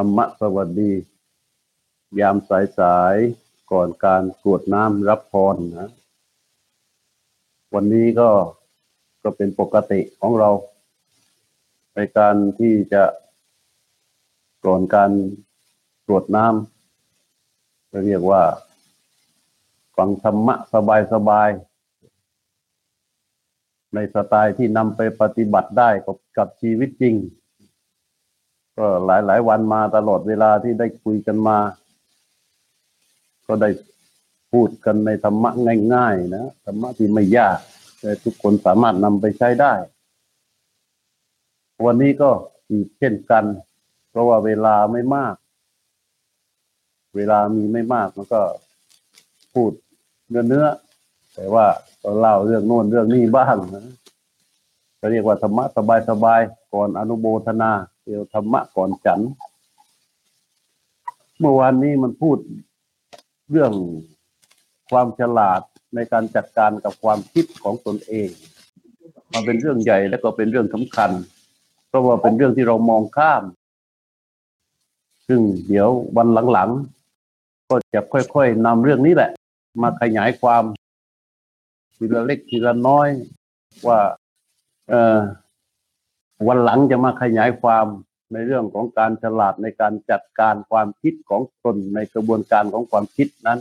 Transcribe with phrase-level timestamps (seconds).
[0.00, 0.92] ธรรมะสวัสดี
[2.20, 5.90] ยามสายสายๆก่อนการกรวดน้ำรับพรนะ
[7.74, 8.30] วันนี้ก็
[9.22, 10.50] ก็เป็นปกติของเรา
[11.94, 13.04] ในการที่จะ
[14.64, 15.10] ก่อนการ
[16.06, 18.42] กรวดน้ำจะเรียกว่า
[19.96, 20.54] ฟังธรรมะ
[21.12, 27.16] สบายๆในสไตล์ที่นำไปปฏิบัติได้กับกับชีวิตจริง
[28.78, 31.58] ก็หลายหลายวันมาตลอดเวลาที่ได้คุยกันมา
[33.46, 33.70] ก็ได้
[34.52, 35.50] พูดกันในธรรมะ
[35.94, 37.58] ง่าย ๆ นะธรรมะที่ไม่ยาก
[38.00, 39.72] แต่ทุกคนสามารถนำไปใช้ได้
[41.86, 42.30] วันนี้ก็
[42.70, 43.44] อีกเช่นกัน
[44.10, 45.34] เพราะว่าเวลาไม่มาก
[47.16, 48.42] เวลามีไม่มากมันก็
[49.54, 49.72] พูด
[50.28, 50.66] เนื้อเนื้อ
[51.34, 51.66] แต่ว่า
[52.02, 53.84] ก็เล่าเรื่องโน้นเรื่องนี้บ้างนะ
[55.00, 55.64] ก็เรียกว่าธรรมะ
[56.08, 57.72] สบายๆก่อนอนุโมทนา
[58.08, 59.20] เรียวธรรมะก่อนฉัน
[61.38, 62.38] เมื่อวานนี้มันพูด
[63.50, 63.72] เรื่อง
[64.90, 65.60] ความฉลาด
[65.94, 68.28] ในการจัดการกับความคิดของตนเอง
[69.32, 71.10] มันเป็นเรื่องใหญ่และก็เป็นเรื่องสำคัญ
[71.88, 73.42] เพราะว่าเป็นเรื่องที่เรามองข้าม
[75.28, 79.30] ซึ่งเดี๋ยววันหลังๆ ก็จะค่อยๆนำเรื่องนี้แหละ
[79.82, 80.62] มาขยายความ
[81.96, 83.08] ทีละเล็กทีละน้อย
[83.86, 84.00] ว่า
[84.88, 85.18] เออ
[86.46, 87.86] วันหลังจะมาขยายความ
[88.32, 93.60] ในเรื่องของการฉลาดในการจัดการความคิดของตนในกระบวนการของความคิดนั้น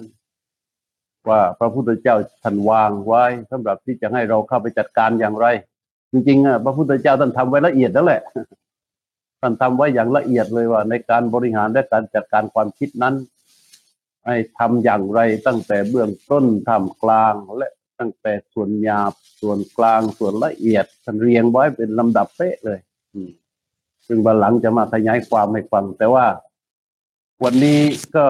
[1.29, 5.47] ว่าพระพุทธเจ้าท่านวางไว้สำหรับที่จะให้เราเข้าไปจัดการอย่างไร
[6.11, 8.21] จริงๆอะพระพุทธเจ้าท่านทำไว้ละเอียดแล้วแหละ
[9.41, 13.15] ท่านทำไว้อย่างละเอียดเลยว่า ในการบริหารและการจัดการความคิดนั้น
[14.25, 22.79] ให้ทำอย่างไรตั้งแต่เบื้องต้นทำกลางและ ตั้งแต่ส่วนหยาบส่วนกลางส่วนละเอียดท่านเรียงไว้เป็นลำดับเป๊ะเลย
[23.13, 23.31] อืม
[24.07, 26.25] ซึ่งบันหลังจะมาขยายความให้ฟัง แต่ว่า
[27.43, 27.81] วันนี้
[28.15, 28.27] ก็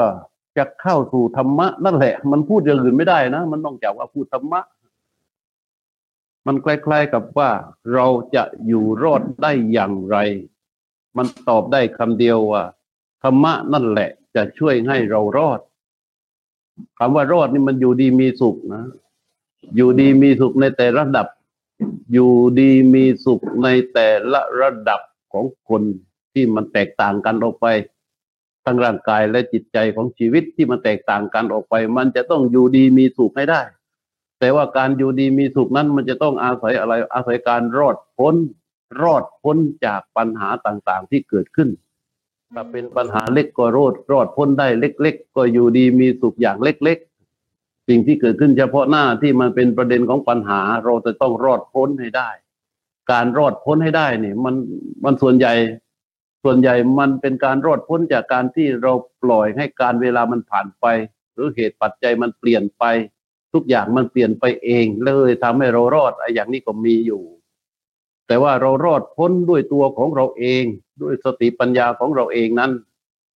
[0.58, 4.62] จะเข้าสู่ธรรมะ นั่นแหละ มันพูดอย่างอื่นไม่ได้นะ มันต้องจากว่าพูดธรรมะ
[6.48, 7.50] มันคล้ๆกับว่า
[7.94, 10.18] เราจะอยู่รอดได้อย่างไร
[11.18, 12.64] มันตอบได้คำเดียวว่า
[13.24, 15.60] ธรรมะนั่นแหละ จะช่วยให้เรารอด
[17.00, 18.84] คำว่ารอดนี่มันอยู่ดีมีสุขนะ
[19.76, 21.28] อยู่ดีมีสุขในแต่ระดับ
[22.12, 25.02] อยู่ดีมีสุขในแต่ละระดับ
[25.34, 25.82] ของคน
[26.34, 27.68] ที่มันแตกต่างกันออกไป
[28.66, 33.62] ทั้งร่างกายและจิตใจของชีวิตที่มันแตกต่างกันออกไป มันจะต้องอยู่ดีมีสุขให้ได้
[34.40, 38.36] แต่ว่าการอยู่ดีมีสุขนั้น มันจะต้องอาศัยอะไรอาศัยการรอดพ้น
[39.02, 41.70] รอดพ้นจากปัญหาต่างๆที่เกิดขึ้น
[42.56, 47.17] ถ้าเป็นปัญหาเล็กก็รอดรอดพ้นได้เล็ก ๆ ก็อยู่ดีมีสุขอย่างเล็ก ๆ
[47.88, 52.30] สิ่งที่เกิดขึ้นเฉพาะหน้าที่มันเป็นประเด็นของปัญหา เราจะต้องรอดพ้นให้ได้
[53.12, 54.56] การรอดพ้นให้ได้นี่มัน
[55.04, 55.54] มันส่วนใหญ่
[56.44, 58.94] ส่วนใหญ่มันเป็นการรอดพ้นจากการที่เรา
[59.24, 60.86] ปล่อยให้การเวลามันผ่านไป
[61.34, 62.84] หรือเหตุปัจจัยมันเปลี่ยนไป
[63.54, 67.24] ทุกอย่างมันเปลี่ยนไปเองเลยทำให้เรารอดไอ้อย่างนี้ก็มีอยู่
[68.28, 70.64] แต่ว่าเรารอดพ้นด้วยตัวของเราเอง
[71.02, 72.72] ด้วยสติปัญญาของเราเองนั้น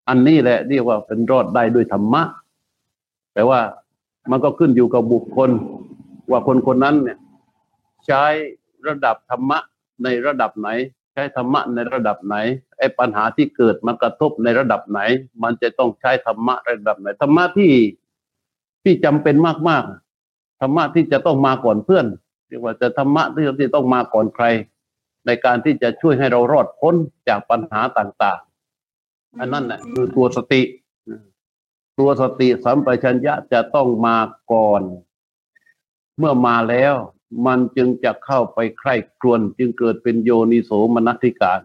[0.08, 2.22] อันนี้แหละเรียกว่าเป็นรอดได้ด้วยธรรมะ
[3.34, 3.60] แต่ว่า
[4.30, 5.50] มันก็ขึ้นอยู่กับบุคคล
[6.30, 7.18] ว่าคนคนนั้นเนี่ย
[8.06, 8.24] ใช้
[8.88, 9.58] ระดับธรรมะ
[10.02, 10.68] ในระดับไหน
[11.12, 12.36] ใช้ธรรมะในระดับไหน
[12.78, 15.00] ไอ้ปัญหาที่เกิดมันกระทบในระดับไหน
[15.42, 17.72] มันจะต้องใช้ธรรมะระดับไหนธรรมะที่
[18.84, 19.34] ที่จำเป็น
[19.68, 22.06] มากๆธรรมะที่จะต้องมาก่อนเพื่อน
[22.48, 24.44] เรียกว่าจะธรรมะที่ที่ต้องมาก่อนใคร
[25.26, 26.94] ในการที่จะช่วยให้เรารอดพ้น
[27.28, 28.40] จากปัญหาต่าง
[28.88, 30.62] ๆ อันนั้นแหละคือตัวสติ
[32.00, 34.16] ตัวสติสัมปชัญญะจะต้องมา
[34.52, 34.82] ก่อน
[36.18, 36.94] เมื่อมาแล้ว
[37.46, 41.60] มันจึงจะเข้าไปใคร่ครวญจึงเกิดเป็นโยนิโสมนัสิการ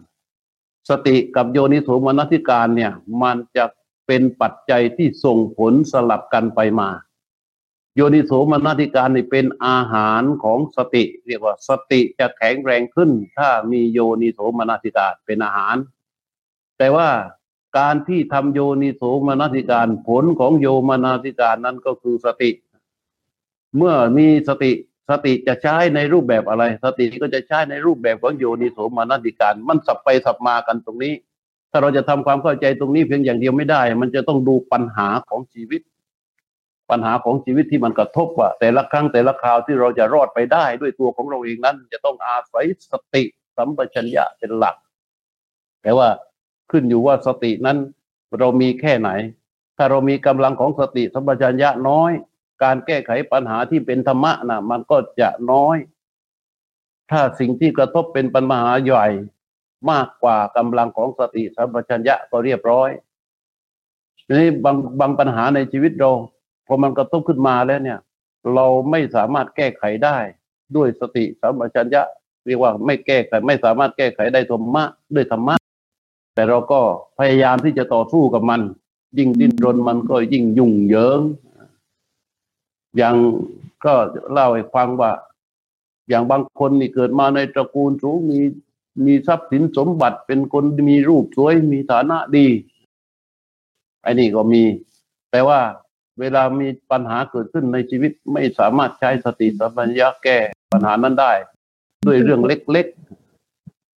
[0.90, 2.92] สติกับโยนิโสมนัสิการเนี่ย
[3.22, 3.64] มันจะ
[4.06, 6.90] เป็นปัจจัยที่ส่งผลสลับกันไปมา
[7.96, 15.76] โยนิโสมนัสิการนี่เป็นอาหารของสติ เรียกว่าสติจะแข็งแรงขึ้น ถ้ามีโยนิโสมนัสิการเป็นอาหาร
[16.78, 17.08] แต่ว่า
[17.76, 22.50] การที่ทำโยนิโสมนสิการ ผลของโยมนสิการนั้นก็คือสติ
[23.76, 24.72] เมื่อมีสติ
[25.10, 31.14] สติจะใช้ในรูปแบบอะไร สติก็จะใช้ในรูปแบบของโยนิโสมนสิการ มันสับไปสับมากันตรงนี้
[31.70, 35.80] ถ้าเราจะทำความเข้าใจตรงนี้เพียงอย่างเดียวไม่ได้ มันจะต้องดูปัญหาของชีวิต
[36.90, 43.22] ปัญหาของชีวิตที่มันกระทบว่า แต่ละครั้งแต่ละคราวที่เราจะรอดไปได้ด้วยตัวของเราเองนั้น จะต้องอาศัยสติ
[43.56, 44.76] สัมปชัญญะเป็นหลัก
[45.82, 46.08] แต่ว่า
[46.70, 47.78] ขึ้นอยู่ว่าสตินั้น
[48.38, 49.10] เรามีแค่ไหน
[49.76, 52.10] ถ้าเรามีกำลังของสติสัมปชัญญะน้อย
[52.62, 55.76] การแก้ไขปัญหาที่เป็นธรรมะนะมันก็จะน้อย
[57.10, 59.06] ถ้าสิ่งที่กระทบเป็นปัญหาใหญ่
[59.90, 62.90] มากกว่ากำลังของสติสัมปชัญญะก็เรียบร้อย
[64.26, 66.10] ทีนี้บางบางปัญหาในชีวิตเรา
[66.66, 67.98] พอมันกระทบขึ้นมาแล้วเนี่ย
[68.54, 70.16] เราไม่สามารถแก้ไขได้
[70.76, 72.02] ด้วยสติสัมปชัญญะ
[72.46, 74.84] เรียกว่าไม่แก้ไขไม่สามารถแก้ไขได้ธรรมะ
[75.14, 75.56] ด้วยธรรมะ
[76.36, 76.80] แต่เราก็
[77.18, 78.60] พยายามที่จะต่อสู้กับมัน
[79.18, 81.20] ยิ่งดิ้นรนมันก็ยิ่งยุ่งเหยิง
[82.96, 83.14] อย่าง
[83.84, 83.94] ก็
[84.32, 85.12] เล่าให้ฟังว่า
[86.08, 88.40] อย่างบางคนนี่เกิดมาในตระกูลสูงมี
[89.04, 92.46] มีทรัพย์สินสมบัติเป็นคนมีรูปสวยมีฐานะดี
[94.02, 94.62] ไอ้นี่ก็มี
[95.30, 95.60] แต่ว่า
[96.20, 100.38] เวลามีปัญหาเกิดขึ้นในชีวิตไม่สามารถใช้สติสัมปชัญญะแก้
[100.72, 101.32] ปัญหานั้นได้
[102.06, 103.25] ด้วยเรื่องเล็กๆ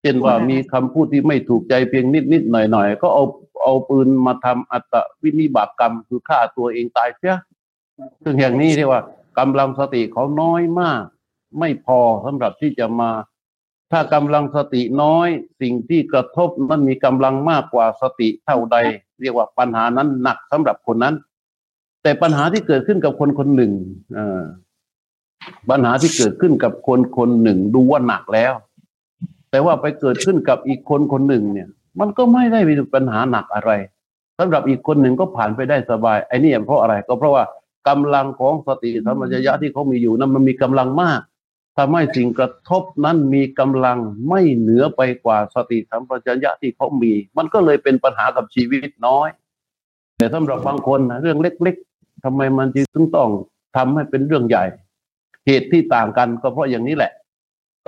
[0.01, 3.23] เช่นว่ามีคำพูดที่ไม่ถูกใจเพียงนิดๆหน่อยๆก็เอา
[3.63, 4.93] เอาปืนมาทำอัต
[5.23, 7.35] วินิบากกรรมคือฆ่าตัวเองตายเสีย
[8.23, 9.01] ซึ่งอย่างนี้เรียกว่า
[9.39, 11.03] กำลังสติเขาน้อยมาก
[11.59, 13.11] ไม่พอสำหรับที่จะมา
[13.91, 15.27] ถ้ากำลังสติน้อย
[15.61, 18.77] สิ่งที่กระทบมันมีกำลังมากกว่าสติเท่าใด
[19.21, 21.15] เรียกว่าปัญหานั้นหนักสำหรับคนนั้น
[22.03, 23.71] แต่ปัญหาที่เกิดขึ้นกับคนคนหนึ่ง
[24.15, 24.41] เออ
[25.69, 28.53] ปัญหาที่เกิดขึ้นกับคนคนหนึ่งดูว่าหนักแล้ว
[29.51, 31.67] แต่ว่าไปเกิดขึ้นกับอีกคนคนหนึ่งเนี่ย
[31.99, 33.71] มันก็ไม่ได้มีปัญหาหนักอะไร
[34.39, 37.43] สำหรับอีกคนหนึ่งก็ผ่านไปได้สบายไอ้นี่เพราะอะไรก็เพราะว่า
[37.87, 41.21] กำลังของสติสัมปชัญญะที่เขามีอยู่นั้นมันมีกำลังมาก
[41.77, 43.97] ทำให้สิ่งกระทบนั้นมีกำลัง
[44.29, 49.29] ไม่เหนือไปกว่าสติสัมปชัญญะที่เขามี มันก็เลยเป็นปัญหากับชีวิตน้อย
[50.17, 53.29] แต่สำหรับบางคนนะเรื่องเล็กๆทำไมมันจึงต้อง
[53.75, 54.65] ทำให้เป็นเรื่องใหญ่
[55.47, 57.11] เหตุที่ต่างกันก็เพราะอย่างนี้แหละ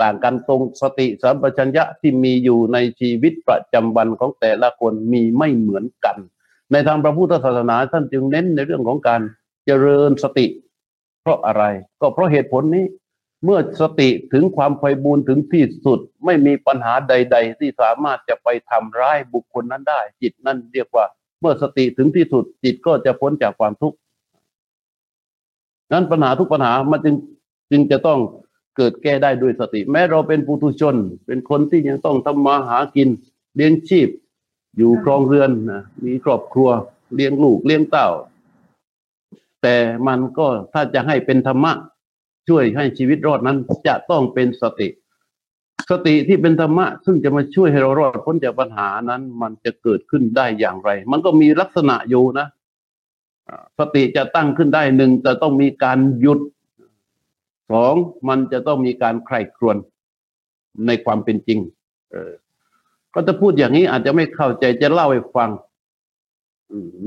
[0.02, 6.16] ต่างกันตรงสติสัมปชัญญะที่มีอยู่ในชีวิตประจำวันของแต่ละคนมีไม่เหมือนกัน
[6.72, 9.20] ในทางพระพุทธศาสนาท่านจึงเน้นในเรื่องของการ
[9.66, 10.46] เจริญสติ
[11.22, 11.64] เพราะอะไร
[12.00, 12.84] ก็เพราะเหตุผลนี้
[13.44, 21.04] เมื่อสติถึงความไพบูรณ์ถึงที่สุดไม่มีปัญหาใด ๆ ที่สามารถจะไปทำร้ายบุคคลนั้นได้ จิตนั่นเรียกว่า
[21.40, 23.96] เมื่อสติถึงที่สุด จิตก็จะพ้นจากความทุกข์
[25.92, 27.14] นั้นปัญหาทุกปัญหามันจึง
[27.70, 28.18] จึงจะต้อง
[28.76, 30.96] เกิดแก้ได้ด้วยสติ แม้เราเป็นปุถุชน
[31.26, 33.08] เป็นคนที่ยังต้องทำมาหากิน
[33.56, 34.08] เลี้ยงชีพ
[34.76, 36.68] อยู่ครองเรือนนะมีครอบครัว
[37.14, 38.08] เลี้ยงลูกเลี้ยงเต้า
[39.62, 39.76] แต่
[40.06, 41.72] มันก็ถ้าจะให้เป็นธรรมะ
[42.48, 44.88] ช่วยให้ชีวิตรอดนั้น จะต้องเป็นสติ
[45.90, 52.46] สติที่เป็นธรรมะ ซึ่งจะมาช่วยให้เรารอดพ้นจากปัญหานั้น มันจะเกิดขึ้นได้อย่างไร มันก็มีลักษณะอยู่นะ
[53.78, 56.40] สติจะตั้งขึ้นได้หนึ่งจะต้องมีการหยุด
[57.72, 57.94] สอง
[58.28, 59.76] มันจะต้องมีการใคร่ครวญ
[60.86, 61.58] ในความเป็นจริง
[62.10, 62.32] เออ
[63.14, 65.50] ก็จะพูดอย่างนี้อาจจะไม่เข้าใจจะเล่าให้ฟัง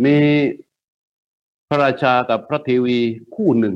[0.04, 0.18] มี
[1.70, 3.00] พระราชากับพระเทวี
[3.36, 3.76] คู่หนึ่ง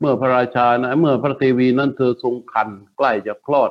[0.00, 3.70] เมื่อพระราชานะเมื่อพระเทวีนั้นเธอทรงคันใกล้จะคลอด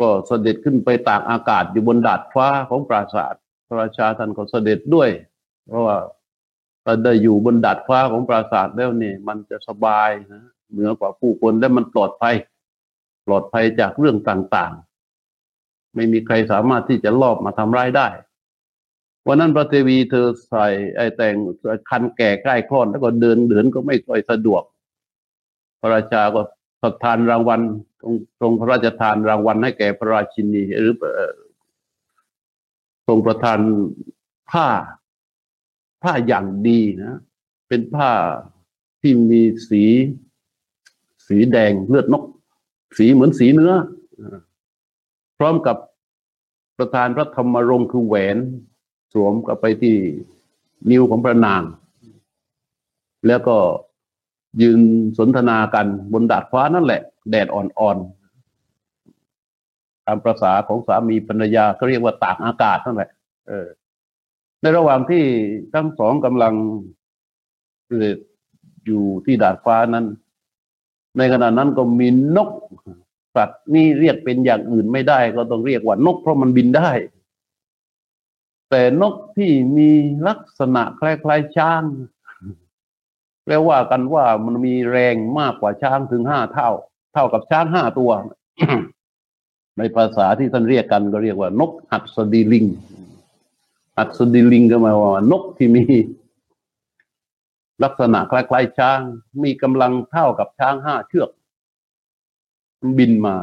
[0.00, 3.34] ก็เสด็จขึ้นไปตากอากาศอยู่บนดาดฟ้าของปราสาท
[3.66, 5.10] พระราชาท่านก็เสด็จด้วย
[5.66, 5.96] เพราะว่า
[6.88, 10.42] ถ้าได้อยู่บนดาดฟ้าของปราสาทแล้วนี่มันจะสบายนะ
[10.72, 12.34] เหนือกว่าผู้คนและมันปลอดภัย
[13.26, 18.08] ปลอดภัยจากเรื่องต่างๆ ไม่มีใครสามารถที่จะลอบมาทำร้ายได้
[19.26, 20.66] วันนั้นพระเทวีเธอใส่
[20.96, 21.34] ไอ้แต่ง
[21.90, 24.62] คันแก่ใกล้คลอดแล้วก็เดินเดินก็ไม่ค่อยสะดวก
[25.80, 26.40] พระราชาก็
[26.82, 27.60] สทานรางวัล
[28.00, 30.94] ตรงตรงพระราชทานรางวัลให้แก่พระราชินีหรือ
[33.06, 33.58] ทรงประทาน
[34.50, 34.68] ผ้า
[36.02, 37.14] ผ้าอย่างดีนะ
[37.68, 38.10] เป็นผ้า
[39.00, 39.84] ที่มีสี
[41.28, 42.22] สีแดงเลือดนก
[42.98, 43.72] สีเหมือนสีเนื้อ
[45.38, 45.76] พร้อมกับ
[46.78, 48.36] ประธานพระธรรมรงค์คือแหวน
[49.12, 49.96] สวมกับไปที่
[50.90, 51.62] นิ้วของพระนาง
[53.26, 53.56] แล้วก็
[54.62, 54.80] ยืน
[55.18, 57.00] สนทนากันบนดาดฟ้านั่นแหละ
[57.30, 63.10] แดดอ่อนๆตามประษาของสามีภรรยาก็เรียกว่าตากอากาศนั่นแหละ
[63.48, 63.68] เออ
[64.60, 65.24] ในระหว่างที่
[65.74, 66.54] ทั้งสองกำลัง
[68.86, 70.06] อยู่ที่ดาดฟ้านั้น
[71.18, 72.50] ในขณะนั้นก็มีนก
[73.36, 76.90] สัตว์นี่เรียกเป็นอย่างอื่นไม่ได้ ก็ต้องเรียกว่านกเพราะมันบินได้
[78.70, 79.90] แต่นกที่มี
[80.28, 81.82] ลักษณะคล้ายๆช้าง
[83.44, 86.70] แปลว่ากันว่ามันมีแรงมากกว่าช้างถึงห้าเท่า
[87.12, 88.10] เท่ากับช้างห้าตัว
[89.78, 92.64] ในภาษาที่ท่านเรียกกันก็เรียกว่า นกหัดสดีลิง
[93.98, 95.84] อัศดิลิงก็หมายว่านกที่มี
[97.82, 99.00] ลักษณะคล้ายๆช้าง
[99.42, 101.30] มีกำลังเท่ากับช้างห้าเชือก
[102.98, 103.36] บินมา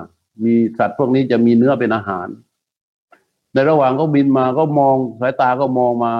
[0.44, 2.28] มีสัตว์พวกนี้จะมีเนื้อเป็นอาหาร
[3.54, 6.14] ในระหว่างเขาบินมาก็มองสายตาก็มองมา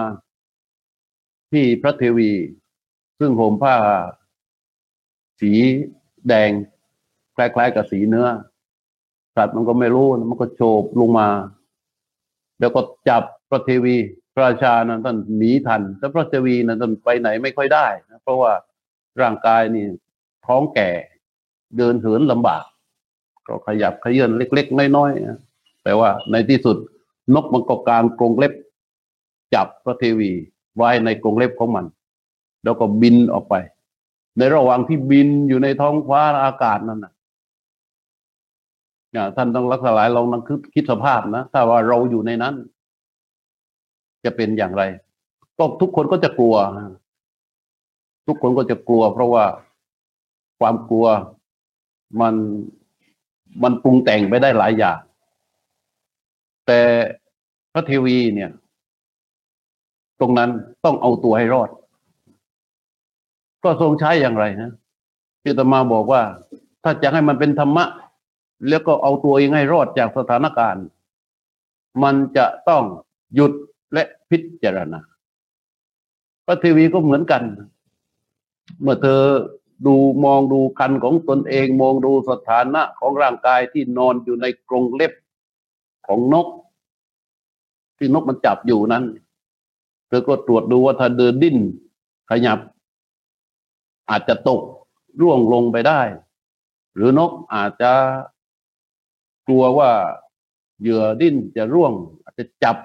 [1.52, 2.32] ที่พระเทวี
[3.20, 3.76] ซึ่งห่มผ้า
[5.40, 5.52] สี
[6.28, 6.52] แดง
[7.36, 8.28] คล้ายๆกับสีเนื้อ
[9.36, 11.28] สัตว์มันก็ไม่รู้ มันก็โฉบลงมา
[12.60, 13.98] แล้วก็จับพระเทวี
[14.34, 18.52] พระราชานั้นท่านหนีทันแต่พระเทวีนั้นท่านไปไหนไม่ค่อยได้นะเพราะว่า
[19.22, 19.86] ร่างกายนี่
[20.46, 20.90] ท้องแก่
[21.78, 22.64] เดินเหินลำบาก
[23.48, 25.40] ก็ขยับขยื่นเล็ก ๆ น้อยๆนะ
[25.84, 26.78] แต่ว่าในที่สุด
[27.34, 28.54] นกมันก็กางกรงเล็บ
[29.54, 30.32] จับพระเทวี
[30.78, 31.86] ไว้ในกรงเล็บของมัน
[32.64, 33.56] แล้วก็บินออกไป
[34.38, 37.14] ในระหว่างที่บินอยู่ในท้องฟ้าอากาศนั่นนะ
[39.36, 42.56] ท่านต้องรักษาหลายลองนั่งคิดสภาพนะถ้าว่าเราอยู่ในนั้น
[44.26, 44.84] จะเป็นอย่างไร
[45.58, 46.56] ก็ทุกคนก็จะกลัว
[48.28, 49.46] ทุกคนก็จะกลัว เพราะว่า
[50.60, 51.08] ความกลัว
[52.22, 52.36] มัน
[53.64, 55.00] มันปรุงแต่งไปได้หลายอย่าง
[56.68, 56.80] แต่
[57.74, 58.52] พระเทวีเนี่ย
[60.20, 60.50] ตรงนั้น
[60.86, 61.70] ต้องเอาตัวให้รอด
[63.64, 64.72] ก็ทรงใช้อย่างไรนะ
[65.44, 66.22] พิตมาบอกว่า
[66.84, 67.86] ถ้าจะให้มันเป็นธรรมะ
[68.70, 70.86] แล้วก็เอาตัวเองให้รอดจากสถานการณ์
[72.04, 72.84] มันจะต้อง
[73.36, 73.52] หยุด
[73.94, 75.00] และพิจารณา
[76.46, 77.44] พระเทวีก็เหมือนกัน
[78.82, 79.22] เมื่อเธอ
[79.86, 79.96] ดู
[80.26, 85.14] มองดูคันของตนเอง มองดูสถานะของร่างกายที่นอนอยู่ในกรงเล็บ
[86.08, 86.48] ของนก
[87.98, 89.04] ที่นกมันจับอยู่นั้น
[90.08, 91.58] เธอก็ตรวจดูว่าถ้าเดินดิ้น
[92.30, 92.60] ขยับ
[94.10, 94.62] อาจจะตก
[95.22, 96.02] ร่วงลงไปได้
[96.96, 97.92] หรือนกอาจจะ
[99.48, 99.92] กลัวว่า
[100.82, 102.78] เหยื่อดิ้นจะร่วง อาจจะจับ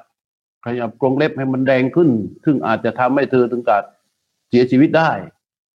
[0.66, 2.08] ขยับกรงเล็บให้มันแดงขึ้น
[2.44, 3.82] ซึ่งอาจจะทำให้เธอถึงกับ
[4.48, 5.10] เสียชีวิตได้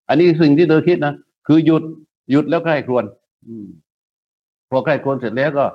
[0.07, 1.15] อันนี้สิ่งที่เธอคิดนะ
[1.47, 1.83] คือหยุด
[2.31, 3.05] หยุดแล้วใครควร
[4.69, 5.65] พอใครควรเสร็จแล้วก็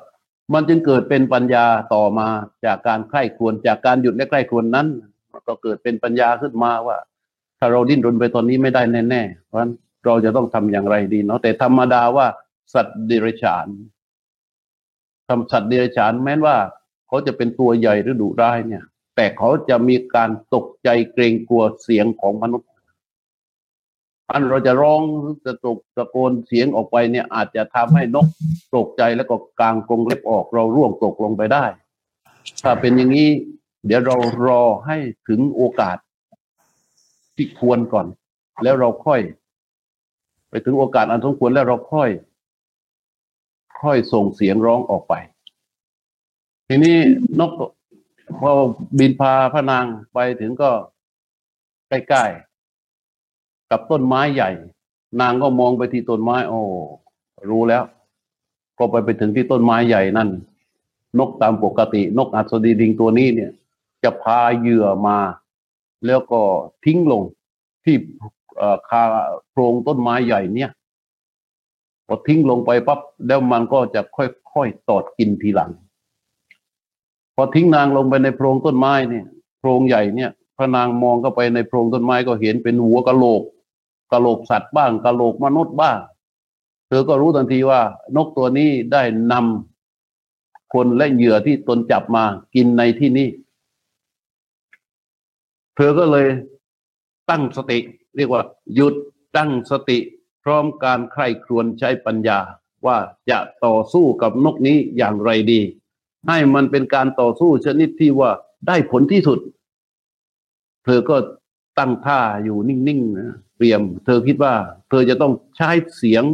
[0.54, 2.26] มันจึงเกิดเป็นปัญญาต่อมา
[2.66, 4.86] จากการใคร่ควรจากการหยุดและใคร่ควรนั้น
[5.48, 6.96] ก็เกิดเป็นปัญญาขึ้นมาว่า
[7.58, 9.72] ถ้าเราดิ้นรนไปตอนนี้ไม่ได้แน่ๆเพราะฉะนั้น
[10.06, 12.26] เราจะต้องทำอย่างไรดีเนาะแต่ธรรมดาว่า
[12.74, 13.66] สัตว์เดรัจฉาน
[15.28, 16.56] ทำสัตว์เดรัจฉานแม้ว่า
[17.08, 18.84] เขาจะเป็นตัวใหญ่หรือดุร้ายเนี่ย
[19.20, 22.68] แต่เขาจะมีการตกใจเกรงกลัวเสียงของมนุษย์
[24.30, 25.02] อันเราจะร้อง
[25.44, 28.26] จะตกตะโกนเสียงออกไปเนี่ย อาจจะทำให้นก
[28.76, 31.64] ตกใจแล้วก็กางกรงเล็บออกเราร่วงตกลงไปได้
[32.62, 33.28] ถ้าเป็นอย่างนี้
[33.86, 34.96] เดี๋ยวเรารอให้
[35.28, 35.96] ถึงโอกาส
[37.36, 38.06] ที่ควรก่อน
[38.62, 39.20] แล้วเราค่อย
[40.48, 42.10] ไปถึงโอกาสอันสมควรแล้วเราค่อย
[43.82, 45.14] ค่อยส่งเสียงร้องออกไป
[46.68, 46.96] ทีนี้
[47.40, 47.52] นก
[48.40, 48.50] พอ
[48.98, 50.70] บินพาพระนางไปถึงก็
[51.88, 54.50] ใกล้ๆกับต้นไม้ใหญ่
[55.20, 56.60] นางก็มองไปที่ต้นไม้ โอ้
[57.50, 57.82] รู้แล้ว
[58.78, 60.28] ก็ไปไปถึงที่ต้นไม้ใหญ่นั่น
[61.18, 63.50] นกตามปกติ นกอัศดีลิงตัวนี้เนี่ย
[64.02, 65.18] จะพาเหยื่อมา
[66.06, 66.40] แล้วก็
[66.84, 67.22] ทิ้งลง
[67.84, 67.96] ที่
[68.88, 69.02] คา
[69.50, 70.70] โพรงต้นไม้ใหญ่เนี่ย
[72.06, 75.70] พอทิ้งลงไปปั๊บแล้วมันก็จะค่อยๆตอดกินทีหลัง
[77.40, 79.26] พอทิ้งนางลงไปในโพรงต้นไม้เนี่ย
[79.58, 83.42] โพรงใหญ่เนี่ยพระนางมองเข้าไปในโพรงต้นไม้ก็เห็นเป็นหัวกะโหลก
[84.12, 85.98] กะโหลกสัตว์บ้างกะโหลกมนุษย์บ้าง
[86.88, 87.80] เธอก็รู้ทันทีว่า
[88.16, 89.02] นกตัวนี้ได้
[89.32, 93.28] นำคนและเหยื่อที่ตนจับมากินในที่นี้
[95.76, 96.26] เธอก็เลย
[97.30, 97.78] ตั้งสติ
[98.16, 98.42] เรียกว่า
[98.74, 98.94] หยุด
[99.36, 99.98] ตั้งสติ
[100.42, 102.38] พร้อมการใคร่ครวญใช้ปัญญา
[102.86, 102.98] ว่า
[103.30, 105.60] จะต่อสู้กับนกนี้อย่างไรดี
[106.26, 108.30] ให้มันเป็นการต่อสู้ชนิดที่ว่า
[108.66, 109.38] ได้ผลที่สุด
[110.84, 111.16] เธอก็
[111.78, 114.54] ตั้งท่าอยู่นิ่งๆนะเตรียม เธอคิดว่า
[114.88, 116.24] เธอจะต้องใช้เสียง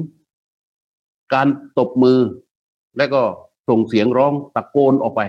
[1.34, 1.48] การ
[1.78, 2.18] ตบมือ
[2.96, 3.22] และก็
[3.68, 5.20] ส่งเสียงร้องตะโกนออกไป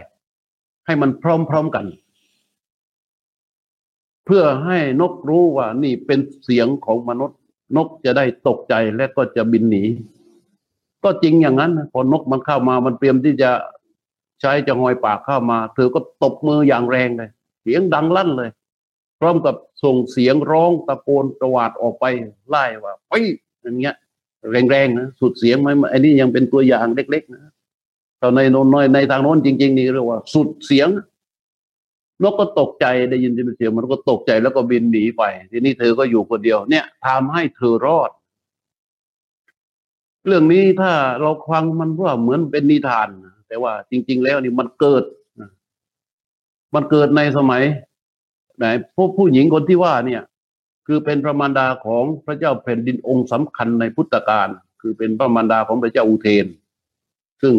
[0.86, 1.86] ให้มันพร้อมๆกัน
[4.26, 7.40] เพื่อให้นกรู้ว่านี่เป็นเสียงของมนุษย์
[7.76, 9.84] นกจะได้ตกใจและก็จะบินหนี
[11.04, 13.52] ก็จริงอย่างนั้นพอนกมันเข้ามามันเตรียมที่จะ
[14.42, 17.30] ใช้จะหอยปากเข้ามา เธอก็ตบมืออย่างแรงเลย
[17.62, 18.50] เสียงดังลั่นเลย
[19.20, 22.06] พร้อมกับส่งเสียงร้องตะโกนตวาดออกไป
[22.50, 23.14] ไล่ว่าไป
[23.62, 23.96] อย่างเงี้ย
[24.72, 27.42] แรงๆนะสุดเสียงไหมอันนี้ยังเป็นตัวอย่างเล็ก ๆ นะ
[28.20, 30.90] แต่ในโน้นน้อยในทางโน้นจริง ๆ นี่เรียกว่า สุดเสียง
[32.24, 38.12] นกก็ตกใจได้ยินเสียงมันก็ตกใจแล้วก็บินหนีไป ทีนี้เธอก็อยู่คนเดียว เนี่ยทำให้เธอรอด
[40.28, 43.08] เรื่องนี้ถ้าเราฟังมันว่าเหมือนเป็นนิทาน
[43.48, 45.04] แต่ว่าจริง ๆ แล้วนี่มันเกิด
[46.76, 47.64] มันเกิดในสมัย
[48.58, 48.66] ไหน
[48.98, 50.22] พวกผู้หญิงคนที่ว่าเนี่ย
[50.88, 54.48] คือเป็นพระมารดาของพระเจ้าแผ่นดินองค์สำคัญในพุทธกาล
[54.82, 56.46] คือเป็นพระมารดาของพระเจ้าอุเทน
[57.42, 57.56] ซึ่ง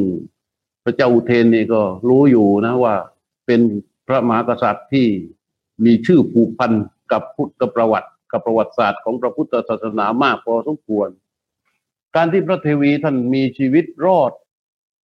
[0.84, 2.94] พระเจ้าอุเทนนี่ก็รู้อยู่นะว่า
[3.46, 3.60] เป็น
[4.06, 5.06] พระมหากษัตริย์ที่
[5.84, 6.72] มีชื่อผูกพัน
[7.12, 11.08] กับพุทธประวัติ กับประวัติศาสตร์ของพระพุทธศาสนามากพอสมควร
[12.16, 14.32] การที่พระเทวีท่านมีชีวิตรอด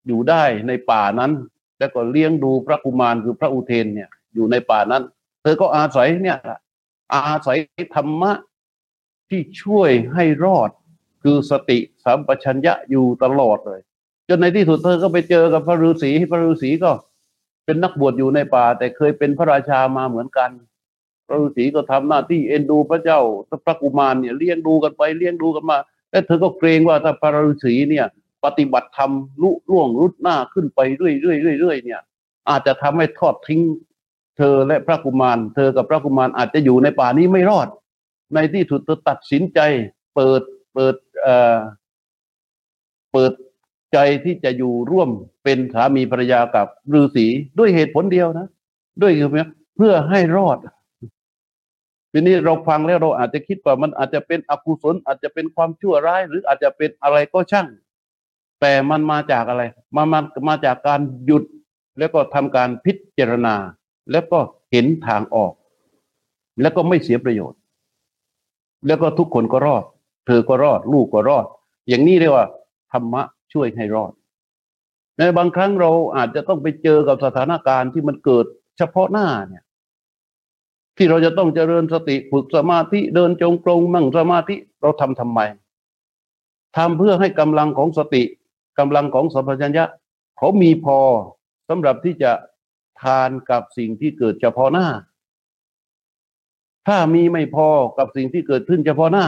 [0.07, 1.31] อยู่ได้ในป่านั้น
[1.79, 5.03] แล้วก็เลี้ยงดูพระกุมารคือพระอุเทนเนี่ย อยู่ในป่านั้น
[5.41, 6.37] เธอก็อาศัยเนี่ย
[7.13, 7.57] อาศัย
[7.95, 8.31] ธรรมะ
[9.29, 10.69] ที่ช่วยให้รอด
[11.23, 13.81] คือสติสัมปชัญญะอยู่ตลอดเลย
[14.27, 16.91] จนในที่สุดเธอก็ไปเจอกับพระฤาษีพระฤาษีก็
[17.65, 20.49] เป็นนักบวชอยู่ในป่า แต่เคยเป็นพระราชามาเหมือนกัน
[21.27, 23.19] พระฤาษีก็ทำหน้าที่เอ็นดูพระเจ้า
[23.65, 25.77] พระกุมารเนี่ยเลี้ยงดูกันไปเลี้ยงดูกันมา
[26.11, 28.05] และเธอก็เกรงว่าถ้าพระฤาษีเนี่ย
[28.45, 32.01] ปฏิบัติธรรมลุล่วงรุดหน้าขึ้นไปเรื่อยๆเรื่อยเนี่ย
[32.49, 33.61] อาจจะทำให้ทอดทิ้ง
[34.37, 37.67] เธอและพระกุมาร เธอกับพระกุมารอาจจะอยู่ในป่านี้ไม่รอด
[38.33, 39.59] ในที่สุดเธอตัดสินใจ
[40.15, 40.41] เปิด
[40.73, 41.57] เปิดเอ่อ
[43.13, 43.31] เปิด
[43.93, 45.09] ใจที่จะอยู่ร่วม
[45.43, 47.25] เป็นสามีภรรยากับฤาษี
[47.59, 48.47] ด้วยเหตุผลเดียวนะ
[49.01, 49.29] ด้วยคือ
[49.77, 50.57] เพื่อให้รอด
[52.11, 57.67] ทีนี้เราฟังแล้วเราอาจจะคิดว่ามันอาจจะเป็นอกุศลอาจจะเป็นความชั่วร้าย หรืออาจจะเป็นอะไรก็ช่าง
[58.61, 59.63] แต่มันมาจากอะไร
[59.95, 61.43] มามามาจากการหยุด
[61.99, 63.55] แล้วก็ทำการพิจารณา
[64.11, 64.39] แล้วก็
[64.71, 65.53] เห็นทางออก
[66.61, 67.59] แล้วก็ไม่เสียประโยชน์
[68.87, 69.83] แล้วก็ทุกคนก็รอด
[70.27, 71.45] เธอก็รอด ลูกก็รอด
[71.87, 72.47] อย่างนี้เรียกว่า
[72.91, 73.21] ธรรมะ
[73.53, 74.11] ช่วยให้รอด
[75.17, 78.45] ในบางครั้งเราอาจจะต้องไปเจอกับสถานการณ์ที่มันเกิด
[78.77, 79.63] เฉพาะหน้าเนี่ย
[80.97, 85.39] ที่เราจะต้องเจริญสติฝึกสมาธิเดินจงกรมมั่งสมาธิเราทำทำไม
[86.77, 88.23] ทำเพื่อให้กำลังของสติ
[88.79, 89.85] กำลังของสัมปชัญญะ
[90.37, 90.99] เขามีพอ
[91.69, 92.31] สำหรับที่จะ
[93.01, 94.87] ทานกับสิ่งที่เกิดเฉพาะหน้า
[96.87, 99.25] ถ้ามีไม่พอกับสิ่งที่เกิดขึ้นเฉพาะหน้า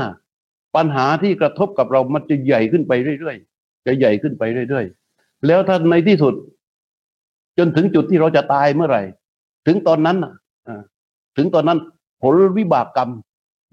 [0.75, 6.33] ปัญหาที่กระทบกับเรามันจะใหญ่ขึ้นไปเรื่อยๆจะใหญ่ขึ้นไปเรื่อยๆแล้วถ้าในที่สุด
[7.57, 9.03] จนถึงจุดที่เราจะตายเมื่อไหร่
[9.67, 10.17] ถึงตอนนั้น
[11.37, 11.79] ถึงตอนนั้น
[12.21, 13.11] ผลวิบากกรรม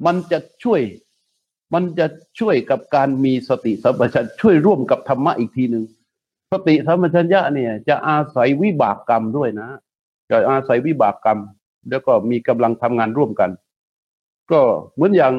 [0.07, 0.81] มันจะช่วย
[1.75, 2.07] มันจะ
[2.39, 5.85] ช่วยกับการมีสติสัมปชัญญะช่วยร่วมกับธรรมะอีกทีหนึ่ง
[6.53, 9.69] สติสัมปชัญญะเนี่ย จะอาศัยวิบากกรรมด้วยนะ
[10.31, 11.39] จะอาศัยวิบากกรรม
[11.89, 13.50] แล้วก็มีกำลังทำงานร่วมกัน
[14.50, 14.61] ก็
[14.95, 15.35] เหมือนอย่าง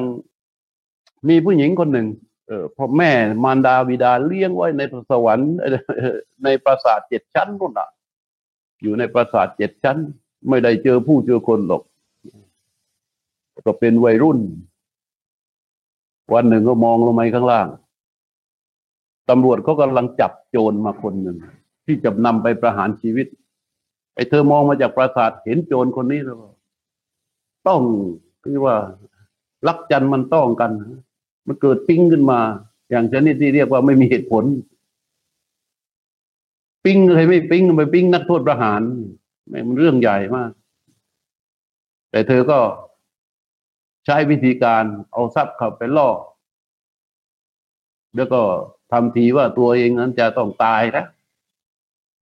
[1.28, 2.08] มีผู้หญิงคนหนึ่ง
[2.46, 3.10] เออพ่อแม่
[3.44, 5.52] มารดาวิดาเลี้ยงไว้ในสวรรค์
[6.44, 7.88] ในปราสาทเจ็ดชั้นนู่นอะ
[8.82, 9.98] อยู่ในปราสาทเจ็ดชั้น
[10.48, 11.82] ไม่ได้เจอผู้เจอคนหรอก
[13.66, 14.38] ก็เป็นวัยรุ่น
[16.34, 17.66] วันหนึ่งก็มองลงมาข้างล่าง
[19.30, 21.38] ตำรวจเขากำลังจับโจรมาคนหนึ่ง
[21.86, 23.26] ที่จะนำไปประหารชีวิต
[24.14, 26.36] ไอ้เธอมองมาจากปราสาทเห็นโจรคนนี้แล้ว
[27.68, 27.80] ต้อง
[28.44, 28.76] คือว่า
[29.66, 30.70] รักจันมันต้องกัน
[31.46, 32.40] มันเกิดปิ้งขึ้นมา
[32.90, 34.44] อย่างชนิดที่เรียกว่าไม่มีเหตุผล
[36.84, 38.80] ปิ้งใครไม่ปิ้งไปปิ้งนักโทษประหาร
[39.66, 40.50] มันเรื่องใหญ่มาก
[42.10, 42.58] แต่เธอก็
[44.06, 46.10] ใช้วิธีการเอาทรัพย์เข้าไปล่อ
[48.16, 48.40] แล้วก็
[48.92, 51.04] ทำทีว่าตัวเองนั้นจะต้องตายนะ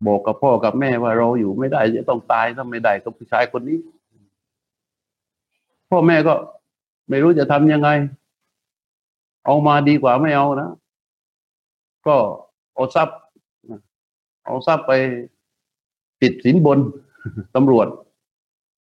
[0.06, 3.78] บอกกับพ่อกับแม่ว่าเราอยู่ไม่ได้จะต้องตายถ้าไม่ได้กับผู้ชายคนนี้
[5.90, 6.34] พ่อแม่ก็
[7.08, 7.90] ไม่รู้จะทำยังไง
[9.44, 10.70] เอามาดีกว่าไม่เอานะ
[12.06, 12.16] ก็
[12.74, 13.18] เอาทรัพย์
[14.44, 14.92] เอาทรัพย์ไป
[16.22, 16.78] ติดสินบน
[17.54, 17.86] ตำรวจ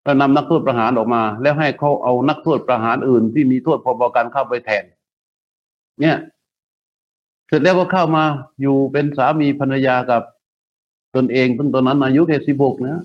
[0.02, 4.84] แล้วนำนักโทษประหารออกมา แล้วให้เขาเอานักโทษประหารอื่นที่มีโทษพอๆกันเข้าไปแทน
[6.00, 6.16] เนี่ย
[7.46, 8.24] เสร็จแล้วก็เข้ามา
[8.60, 10.22] อยู่เป็นสามีภรรยากับ
[11.14, 13.02] ตนเองตอนนั้นอายุแค่สิบหกนะ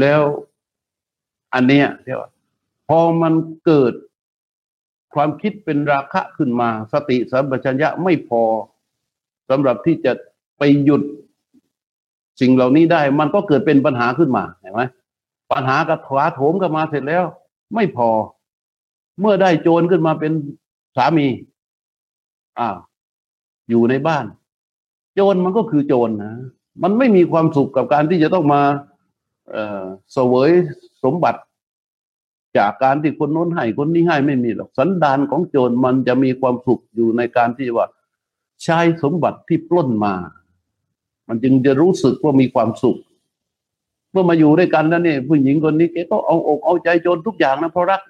[0.00, 0.20] แล้ว
[1.54, 2.30] อันเนี้ยเรียกว่า
[2.88, 3.34] พอมัน
[3.66, 3.92] เกิด
[5.14, 8.42] ความคิดเป็นราคะขึ้นมา สติสัมปชัญญะไม่พอ
[9.50, 10.12] สำหรับที่จะ
[10.58, 11.02] ไปหยุด
[12.40, 14.82] สิ่งเหล่านี้ได้ มันก็เกิดเป็นปัญหาขึ้นมาเห็นไหม
[15.52, 17.24] ปัญหากระถาโถมกันมาเสร็จแล้ว
[17.74, 18.08] ไม่พอ
[19.20, 20.32] เมื่อได้โจรขึ้นมาเป็น
[20.96, 21.26] สามี
[22.58, 22.68] อ้า
[23.70, 24.24] อยู่ในบ้าน
[25.14, 26.34] โจรมันก็คือโจรนะ
[26.82, 28.62] มันไม่มีความสุขกับการที่จะต้องมา
[29.50, 30.50] เอ่อเสวย
[31.04, 31.40] สมบัติ
[32.58, 37.86] จากการที่คนโน้นให้คนนี้ให้ไม่มีหรอกสันดานของโจรมันจะมีความสุขอยู่ในการที่ว่า
[38.64, 40.14] ใช้สมบัติที่ปล้นมา
[41.30, 42.98] มันจึงจะรู้สึกว่ามีความสุข
[44.12, 48.00] เมื่อมาอยู่ด้วยกันแล้วเนี่ยผู้หญิงคนนี้แกก็เอาอกเอาใจจรทุกอย่างนะเพราะรัก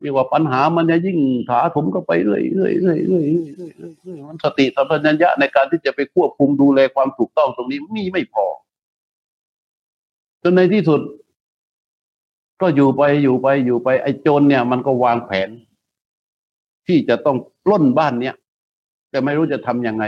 [0.00, 3.24] เรียกว่าปัญหามันจะยิ่งถาถมก็ไปเรื่อยเรื่อยเรื่อยเรื่อย
[3.56, 3.72] เรื่อย
[4.02, 8.46] เรื่อยมันสติสัมปชัญญะในการที่จะไปควบคุมดูแลความถูกต้องตรงนี้มีไม่พอ
[10.42, 11.00] จนในที่สุด
[12.60, 15.48] ก็อยู่ไปอยู่ไปอยู่ไปไอ้โจรเนี่ย มันก็วางแผน
[16.86, 18.34] ที่จะต้องปล้นบ้านเนี้ย
[19.10, 20.04] แต่ไม่รู้จะทำยังไง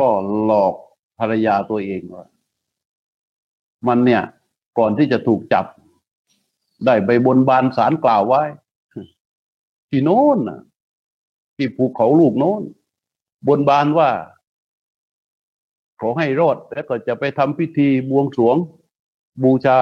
[0.00, 0.08] ก็
[0.44, 0.74] หลอก
[1.18, 2.26] ภรรยาตัวเองว่า
[3.88, 4.22] มันเนี่ย
[4.78, 5.66] ก่อนที่จะถูกจับ
[6.86, 8.42] ได้ไปบนบานสารกล่าวไว้
[9.88, 10.38] ที่โน้น
[11.56, 12.62] ที่ภูเขาลูกโน้น
[13.48, 14.10] บนบานว่า
[16.00, 18.56] ขอให้รอดแล้วก็จะไปทำพิธีบวงสรวง
[19.42, 19.78] บูชา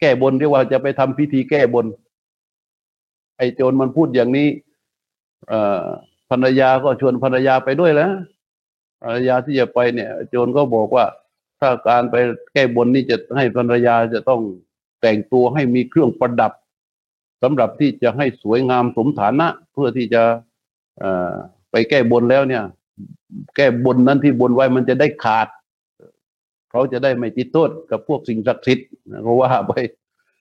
[0.00, 1.86] แก้บนเรียกว่าจะไปทำพิธีแก้บน
[3.36, 4.48] ไอ้โจรมันพูดอย่างนี้
[5.48, 5.84] เอ่อ
[6.30, 8.12] ภรรยาก็ชวนภรรยาไปด้วยแล้ว
[9.02, 11.06] ภรรยาที่จะไปเนี่ย โจรก็บอกว่า
[11.60, 12.16] ถ้าการไป
[12.52, 14.40] แก้บนนี่จะให้ภรรยาจะต้อง
[15.00, 16.52] แต่งตัวให้มีเครื่องประดับ
[17.42, 20.22] สำหรับที่จะให้สวยงามสมฐานะ เพื่อที่จะ
[21.02, 21.04] อ
[21.70, 22.64] ไปแก้บนแล้วเนี่ย
[23.56, 25.48] แก้บนนั้นที่บนไว้มันจะได้ขาด
[26.70, 28.88] เขาจะได้ไม่ติดโทษกับพวกสิ่งศักดิ์สิทธิ์
[29.22, 29.72] เขาว่าไป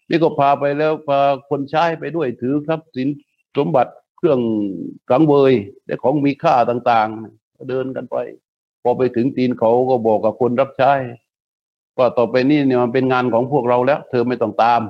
[0.09, 1.19] นี่ก็พาไปแล้วพา
[1.49, 3.07] คนใช้ไปด้วยถือทรัพย์สิน
[3.57, 4.39] สมบัติเครื่อง
[5.09, 5.53] สังเวย
[5.85, 8.17] และของมีค่าต่าง ๆ เดินกันไป
[8.81, 10.93] พอไปถึงตีนเขาก็บอกกับคนรับใช้
[11.97, 14.81] ว่าต่อไปนี่เนี่ยมันเป็นงานของพวกเราแล้ว เธอไม่ต้องตาม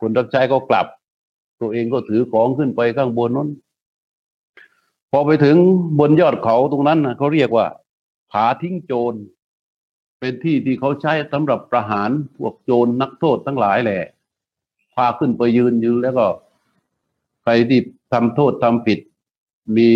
[0.00, 0.86] คนรับใช้ก็กลับ
[1.60, 3.50] ตัวเองก็ถือของขึ้นไปข้างบนนั้น
[5.10, 5.56] พอไปถึง
[6.00, 7.66] บนยอดเขาตรงนั้นเขาเรียกว่า
[8.32, 9.14] ผาทิ้งโจร
[10.18, 14.02] เป็นที่ที่เขาใช้สำหรับประหารพวกโจรนักโทษทั้งหลายแหละ
[14.94, 16.26] พาขึ้นไปยืนยืนแล้วก็
[17.42, 17.80] ใครที่
[18.12, 18.98] ทำโทษทำผิด
[19.76, 19.90] มี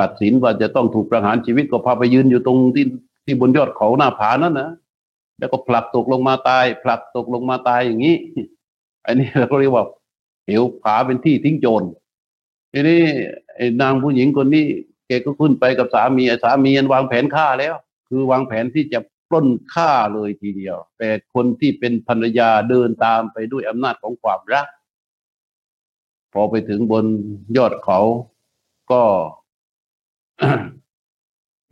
[0.00, 2.86] ตัดสินว่าจะต้องถูกประหารชีวิตก็พาไปยืนอยู่ตรงที่
[3.24, 4.70] ที่บนยอดเขาหน้าผานั้นนะ
[5.38, 8.16] แล้วก็ผลักตกลงมาตายผลักตกลงมาตายอย่างนี้
[9.06, 9.84] อันนี้เราก็เรียกว่า
[10.46, 11.82] เหวผาเป็นที่ทิ้งโจร
[12.72, 13.02] ทีนี้
[13.80, 14.66] นางผู้หญิงคนนี้
[15.06, 17.74] แกก็ขึ้นไปกับสามีสามีอันวางแผนฆ่าแล้ว
[18.08, 24.66] คือวางแผนที่จะปล้นฆ่าเลยทีเดียว แต่คนที่เป็นภรรยาเดินตามไปด้วยอำนาจของความรัก
[26.32, 27.04] พอไปถึงบน
[27.56, 28.00] ยอดเขา
[28.92, 29.02] ก็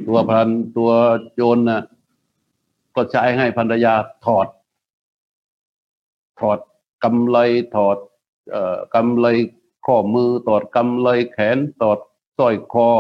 [0.07, 0.91] ตัวพันตัว
[1.35, 1.83] โจรน่ะ
[2.95, 4.49] ก็ใช้ให้ภรรยาถอด
[6.41, 6.59] ถอด
[7.05, 7.39] กำไล
[7.75, 7.97] ถอด
[8.51, 9.27] เอ่อกำไล
[9.87, 11.99] ข้อมือถอดกำไลแขนถอด
[12.39, 12.91] สร้อยคอ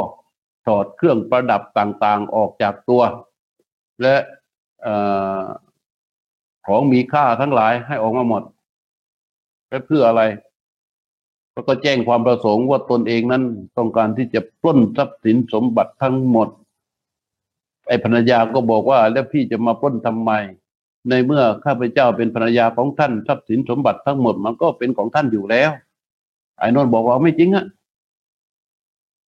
[0.66, 3.02] ถอดเครื่องประดับต่างๆออกจากตัว
[4.02, 4.16] และ
[4.86, 4.88] อ
[6.66, 8.42] ของมีค่าทั้งหลายให้ออกมาหมด
[9.68, 10.22] และเพื่ออะไร
[11.58, 13.42] แล้วก็แจ้งความประสงค์ว่าตนเองนั้น
[13.76, 16.48] ต้องการที่จะปล้นทรัพย์สินสมบัติทั้งหมด
[17.86, 20.30] ไอ้ภรรยาก็บอกว่าแล้วพี่จะมาปล้นทำไม
[21.08, 25.70] ในเมื่อข้าพเจ้าเป็นภรรยาของท่านทรัพย์สินสมบัติทั้งหมด มันก็เป็นของท่านอยู่แล้ว
[26.58, 27.66] ไอ้นนท์บอกว่าไม่จริงอะ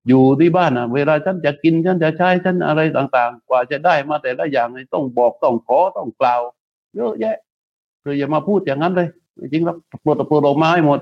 [0.08, 6.42] อยู่ที่บ้านอะเวลาฉันจะกินฉันจะใช้ฉันอะไรต่างๆ กว่าจะได้มาแต่ละอย่างต้องบอกต้องขอต้องกล่าว
[6.96, 7.38] เยอะแยะ
[8.02, 11.00] เธออย่ามาพูดอย่างนั้นเลยไม่จริงแล้วปลดปลดออกมาให้หมด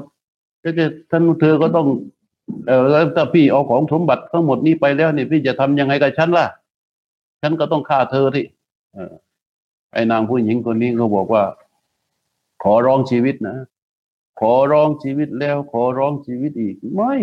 [0.68, 1.88] ก็จะท่านเธอก็ต้อง
[2.68, 6.46] เออแล้วถ้าพี่เอาของสมบัติทั้งหมดนี้ไปแล้วเนี่ยพี่จะทำยังไงกับฉันล่ะ
[7.42, 8.46] ฉันก็ต้องฆ่าเธอที่
[9.94, 11.44] ไอ้นางผู้หญิงคนนี้ก็บอกว่า
[12.64, 13.58] ขอร้องชีวิตนะ
[14.40, 17.14] ขอร้องชีวิตแล้ว ขอร้องชีวิตอีก ไม่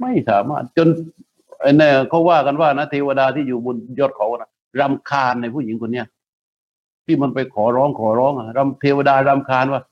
[0.00, 0.88] ไม่สามารถ จน
[1.60, 6.06] ไอ้เนี่ยเขาว่ากันว่านะเทวดาที่อยู่บนยอดเขานะรำคาญในผู้หญิงคนเนี้ย
[7.06, 9.82] ที่มันไปขอร้องขอร้องอะรำเทวดารำคาญว่า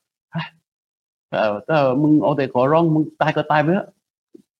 [1.68, 3.88] ถ้ามึงเอาแต่ขอร้องมึงตายก็ตายไปเถอะ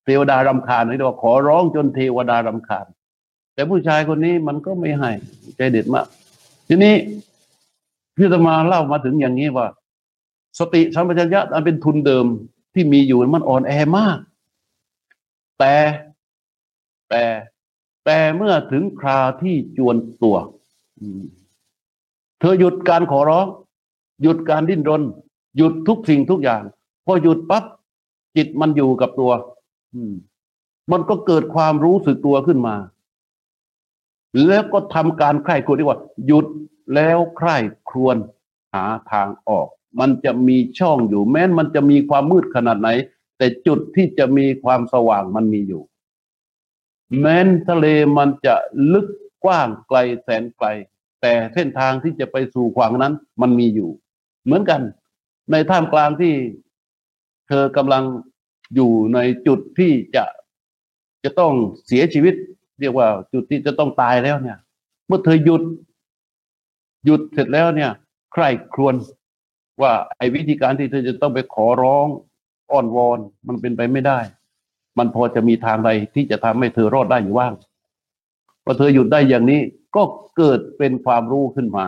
[0.05, 2.85] เทวดารำคาญนี่เรียกว่าขอร้องจนเทวดารำคาญ
[3.53, 5.11] แต่ผู้ชายคนนี้มันก็ไม่ให้
[5.57, 6.07] ใจเด็ดมาก
[6.67, 6.95] ทีนี้
[8.17, 9.67] พี่ตมาเล่ามาถึงอย่างนี้ว่า
[10.59, 12.25] สติสัมปชัญญะอันเป็นทุนเดิม
[12.73, 14.17] ที่มีอยู่มันอ่อนแอมาก
[15.59, 15.75] แต่
[17.09, 17.23] แต่
[18.05, 20.37] แต่เมื่อถึงคราที่จวนตัว
[22.39, 23.45] เธอหยุดการขอร้อง
[24.21, 25.01] หยุดการดิ้นรน
[25.57, 26.61] หยุดทุกสิ่งทุกอย่าง
[27.05, 27.63] พอหยุดปั๊บ
[28.35, 29.31] จิตมันอยู่กับตัว
[29.95, 30.13] อืม
[30.91, 32.75] มันก็เกิดความรู้สึกตัวขึ้นมา
[34.47, 36.45] แล้วก็ทำการใคร่ครวญที่ว่า หยุด
[36.95, 37.57] แล้วใคร่
[37.89, 38.17] ครวญ
[38.73, 39.67] หาทางออก
[39.99, 42.89] มันจะมีช่องอยู่ แม้นมันจะมีความมืดขนาดไหน
[43.37, 45.83] แต่จุดที่จะมีความสว่างมันมีอยู่
[47.19, 47.85] แม้นทะเล
[48.17, 48.55] มันจะ
[48.93, 49.07] ลึก
[49.43, 50.67] กว้างไกลแสนไกล
[51.21, 53.89] แต่เส้นทางที่จะไปสู่ขวางนั้น มันมีอยู่
[54.43, 54.81] เหมือนกัน
[55.51, 56.33] ในท่ามกลางที่
[57.47, 58.03] เธอกำลัง
[58.75, 60.23] อยู่ในจุดที่จะ
[61.23, 61.53] จะต้อง
[61.87, 62.35] เสียชีวิต
[62.81, 64.57] เรียกว่าจุดที่จะต้องตายแล้วเนี่ย
[65.07, 65.63] เมื่อเธอหยุด
[67.05, 67.91] หยุดเสร็จแล้วเนี่ย
[68.33, 68.95] ใครครวญ
[69.81, 72.07] ว่าไอ้วิธีการที่เธอจะต้องไปขอร้อง
[72.71, 74.19] อ้อนวอนมันเป็นไปไม่ได้
[74.97, 77.53] มันพอจะมีทางใดที่จะทำให้เธอรอดได้อยู่ว่าง
[78.63, 79.61] พอเธอหยุดได้อย่างนี้
[79.95, 80.03] ก็
[80.37, 81.87] เกิดเป็นความรู้ขึ้นมา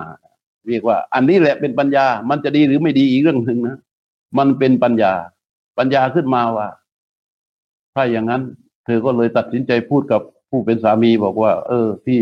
[0.69, 3.77] เรียกว่า อันนี้แหละเป็นปัญญา มันจะดีหรือไม่ดีอีกเรื่องหนึ่งนะ
[4.37, 5.13] มันเป็นปัญญา
[5.77, 6.67] ปัญญาขึ้นมาว่า
[7.95, 8.41] ถ้าอย่างนั้น
[8.85, 12.21] เธอก็เลยตัดสินใจพูดกับผู้เป็นสามีบอกว่า เออ พี่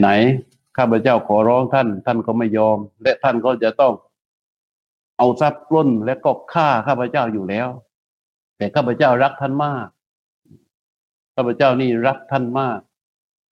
[0.00, 3.94] ไหนๆข้าพเจ้าขอร้องท่าน ท่านก็ไม่ยอม และท่านก็จะต้อง
[5.18, 7.68] เอาทรัพย์ปล้นและก็ฆ่าข้าพเจ้าอยู่แล้ว
[8.56, 9.88] แต่ข้าพเจ้ารักท่านมาก
[11.36, 12.80] ข้าพเจ้านี่รักท่านมาก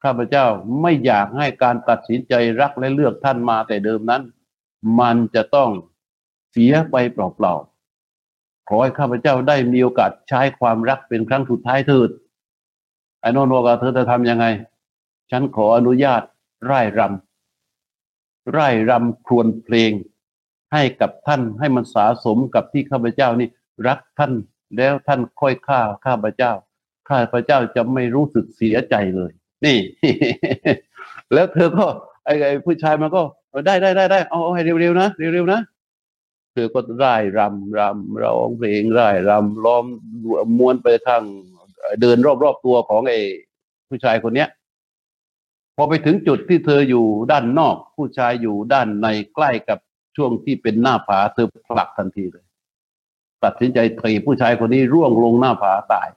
[0.06, 0.46] ข้าพเจ้า
[0.82, 4.22] ไม่อยากให้การตัดสินใจรักและเลือกท่านมาแต่เดิมนั้น
[5.00, 5.70] มันจะต้อง
[6.50, 12.10] เสียไปเปล่าๆขอให้ข้าพเจ้าได้มีโอกาสใช้ความรักเป็นครั้งสุดท้ายเถิด
[13.20, 14.46] ไอ้นนท์บอกว่าเธอจะทำยังไง
[15.30, 16.22] ฉันขออนุญาต
[16.66, 19.92] ไร่รำไร่รำครวญเพลง
[20.72, 23.48] ให้กับท่านให้มันสาสมกับที่ข้าพเจ้านี่
[23.86, 24.32] รักท่าน
[24.76, 26.52] แล้วท่านค่อยฆ่าข้าพเจ้า
[27.08, 29.32] ข้าพเจ้าจะไม่รู้สึกเสียใจเลย
[29.66, 29.78] นี่
[31.32, 31.86] แล้วเธอก็
[32.24, 33.22] ไอ้ไอ้ผู้ชายมันก็
[33.66, 35.60] ได้ได้ได้ได้เอาให้เร็วๆนะเร็วๆนะ
[36.52, 39.84] เธอก็ร่ายรำรำร้องเพลงร่ายรำล้อม
[40.58, 41.22] ม้วนไปทาง
[42.00, 43.20] เดินรอบๆตัวของไอ้
[43.88, 44.48] ผู้ชายคนเนี้ย
[45.76, 49.78] พอไปถึงจุดที่เธออยู่ด้านนอก ผู้ชายอยู่ด้านในใกล้กับ
[50.16, 52.44] ช่วงที่เป็นหน้าผาเธอผลักทันทีเลย
[53.44, 56.08] ตัดสินใจถีผู้ชายคนนี้ร่วงลงหน้าผาตาย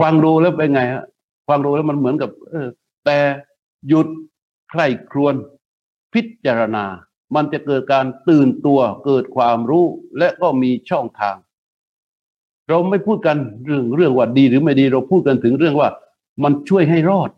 [0.00, 1.04] ฟังดูแล้วเป็นไงฮะ
[1.48, 2.68] ฟังดูแล้วมันเหมือนกับ เออ
[3.04, 3.18] แต่
[3.88, 4.06] หยุด
[4.70, 5.34] ใคร่ครวญ
[6.12, 6.84] พิจารณา
[7.34, 9.86] มันจะเกิดการตื่นตัวเกิดความรู้
[10.18, 11.36] และก็มีช่องทาง
[12.68, 15.88] เราไม่พูดกันเรื่องเรื่องว่าดีหรือไม่ดี เราพูดกันถึงเรื่องว่า
[16.42, 17.30] มันช่วยให้รอด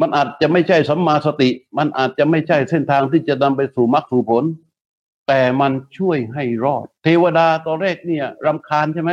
[0.00, 4.44] มันอาจจะไม่ใช่สัมมาสติ มันอาจจะไม่ใช่เส้นทางที่จะนำไปสู่มรรคสู่ผล
[5.28, 9.12] แต่มันช่วยให้รอด เทวดาตอนแรกเนี่ยรำคาญใช่ไหม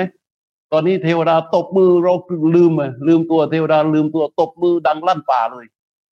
[0.72, 2.14] ตอนนี้เทวดาตบมือเรา
[2.56, 5.66] ลืมลยลืมตัวเทวดาลืมตัวตบมือดังลั่นป่าเลย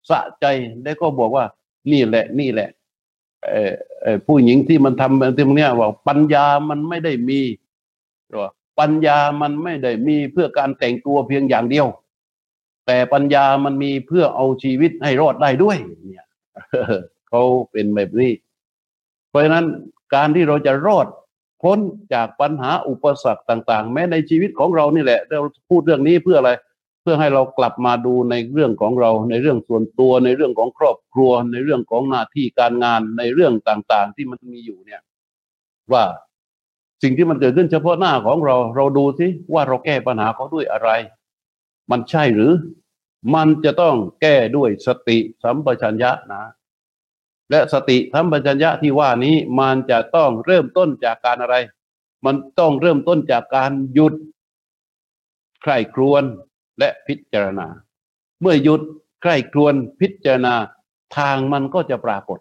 [0.09, 0.45] สะใจ
[0.83, 1.45] แล้วก็บอกว่า
[1.91, 2.69] นี่แหละ นี่แหละ
[3.49, 3.73] เออ
[4.27, 7.41] ผู้หญิงที่มันทำที่มันเนี่ยว่าปัญญามันไม่ได้มี
[8.31, 8.47] หรอ
[8.79, 11.87] ปัญญามันไม่ได้มีเพื่อการแต่งตัวเพียงอย่างเดียว
[12.87, 16.25] แต่ปัญญามันมีเพื่อเอาชีวิตให้รอดได้ด้วย เนี่ย
[17.29, 18.31] เขาเป็นแบบนี้
[19.29, 19.65] เพราะฉะนั้น
[20.15, 21.07] การที่เราจะรอด
[21.63, 21.79] พ้น
[22.13, 26.51] จากปัญหาอุปสรรคต่าง ๆ แม้ในชีวิตของเรานี่แหละเราพูดเรื่องนี้เพื่ออะไร
[27.01, 35.01] เพื่อให้เรากลับมาดูในเรื่องของเรา ในเรื่องส่วนตัว ในเรื่องของครอบครัว ในเรื่องของหน้าที่การงานในเรื่องต่างๆ ที่มันมีอยู่เนี่ย
[35.91, 36.03] ว่า
[37.03, 40.89] สิ่งที่มันเกิดขึ้นเฉพาะหน้าของเรา เราดูสิว่าเราแก้ปัญหาเขาด้วยอะไร
[41.91, 42.51] มันใช่หรือ
[43.35, 46.43] มันจะต้องแก้ด้วยสติสัมปชัญญะนะ
[47.51, 51.55] และสติสัมปัญญะที่ว่านี้มันจะต้องเริ่มต้นจากการอะไร
[52.25, 54.13] มันต้องเริ่มต้นจากการหยุด
[55.61, 56.23] ใคร่ครวญ
[56.79, 57.67] และพิจารณา
[58.41, 58.81] เมื่อหยุด
[59.21, 60.53] ใคร่ครวญพิจารณา
[61.17, 62.39] ทางมันก็จะปรากฏ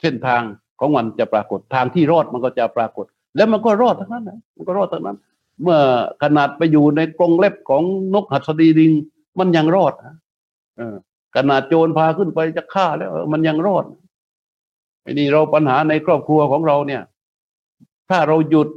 [0.00, 0.42] เส้นทาง
[0.80, 5.18] ของมันจะปรากฏทางที่รอดมันก็จะปรากฏ แล้วมันก็รอดทั้งนั้นนะมันก็รอดทั้งนั้น
[5.62, 5.78] เมื่อ
[6.22, 7.82] ขนาดไปอยู่ในกรงเล็บของ
[8.14, 8.92] นกหัสดีลิง
[9.38, 10.16] มันยังรอดนะ
[10.76, 10.96] เออ
[11.36, 13.84] ขนาดโจรพาขึ้นไปจะฆ่าแล้วมันยังรอด
[15.02, 17.02] ไอ้นี่เราปัญหาในครอบครัวของเราเนี่ย
[18.08, 18.68] ถ้าเราหยุด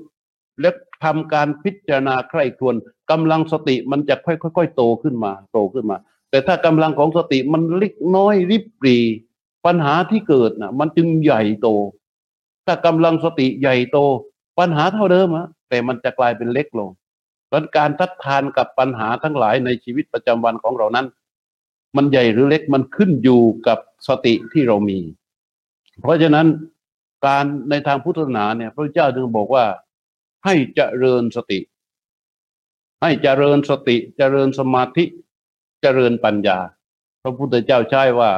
[0.61, 0.69] และ
[1.03, 2.75] ทำการพิจารณาใคร่ครวญ
[3.11, 5.97] กำลังสติมันจะค่อยๆโตขึ้นมา โตขึ้นมา
[6.29, 8.97] แต่ถ้ากำลังของสติมันเล็กน้อยริบหรี
[9.65, 11.67] ปัญหาที่เกิดนะมันจึงใหญ่โต
[12.65, 13.97] ถ้ากำลังสติใหญ่โต
[14.59, 16.89] ปัญหาเท่าเดิมอะแต่มันจะกลายเป็นเล็กลง
[17.51, 21.07] ดังการทัดทานกับปัญหาทั้งหลายในชีวิตประจำวันของเรานั้น
[21.95, 24.99] มันใหญ่หรือเล็กมันขึ้นอยู่กับสติที่เรามี
[26.01, 26.47] เพราะฉะนั้น
[27.25, 29.65] การในทางพุทธศาสนาเนี่ย พระเจ้าจึงบอกว่า
[30.45, 31.59] ให้เจริญสติ
[33.01, 35.05] ให้เจริญสติเจริญสมาธิ
[35.81, 36.59] เจริญปัญญา
[37.23, 38.31] พระพุทธเจ้าใช้ว่า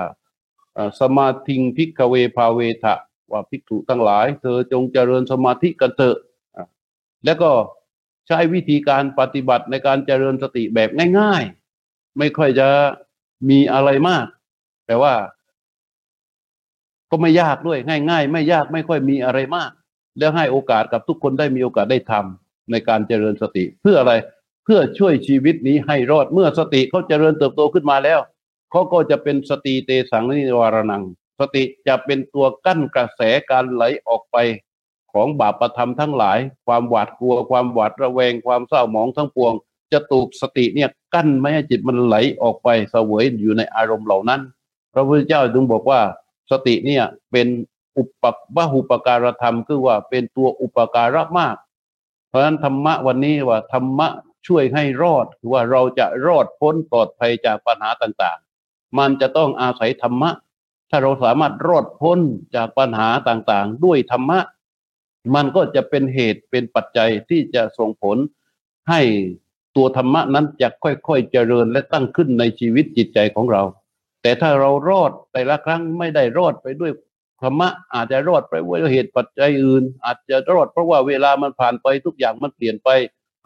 [1.02, 2.96] สมาธิงพิกเวภาเวทะ
[3.32, 6.18] ว่าภิกษุทั้งหลาย เธอจงเจริญสมาธิกันเถอะ
[7.26, 7.52] แล้วก็
[8.28, 10.90] ใช้วิธีการปฏิบัติในการเจริญสติแบบ
[11.20, 11.44] ง่าย
[11.82, 12.68] ๆ ไม่ค่อยจะ
[13.50, 14.26] มีอะไรมาก
[14.88, 15.14] แต่ว่า
[17.10, 19.72] ก็ไม่ยากด้วย ง่าย ๆ ไม่ยากไม่ค่อยมีอะไรมาก
[20.18, 24.14] แล้วให้โอกาสกับทุกคนได้มีโอกาสได้ทำในการเจริญสติ เพื่ออะไร
[24.66, 28.20] เพื่อช่วยชีวิตนี้ให้รอดเมื่อสติเขาเจริญเติบโตขึ้นมาแล้ว
[28.72, 31.04] เขาก็จะเป็นสติเตสังนิวารนัง
[31.40, 34.38] สติจะเป็นตัวกั้นกระแสการไหลออกไป
[35.14, 39.54] ของบาปธรรมทั้งหลาย ความหวาดกลัว ความหวาดระแวง ความเศร้าหมองทั้งปวง
[39.92, 44.42] จะถูกสติเนี่ยกั้นไม่ให้จิตมันไหลออกไปเสวยอยู่ในอารมณ์เหล่านั้น
[44.94, 46.02] พระพุทธเจ้าจึงบอกว่า
[46.52, 47.48] สติเนี่ยเป็น
[47.98, 48.24] อุป
[48.56, 51.56] วหุปการธรรมคือว่าเป็นตัวอุปการะมาก
[52.30, 54.08] เพราะฉะนั้นธรรมะวันนี้ว่าธรรมะ
[54.48, 60.30] ช่วยให้รอดคือว่าเราจะรอดพ้นปลอดภัยจากปัญหาต่างๆ มันจะต้องอาศัยธรรมะ
[60.90, 62.20] ถ้าเราสามารถรอดพ้น
[62.56, 64.40] จากปัญหาต่างๆ ด้วยธรรมะ
[65.36, 68.18] มันก็จะเป็นเหตุเป็นปัจจัยที่จะส่งผล
[68.90, 69.02] ให้
[69.78, 73.64] ตัวธรรมะนั้นจะค่อยๆเจริญและตั้งขึ้นในชีวิตจิตใจของเรา
[74.22, 76.92] แต่ถ้าเรารอดแต่ละครั้งไม่ได้รอดไปด้วย
[77.42, 82.90] ธรรมะอาจจะรอดไปด้วยเหตุปัจจัยอื่น อาจจะรอดเพราะว่าเวลามันผ่านไปทุกอย่างมันเปลี่ยนไป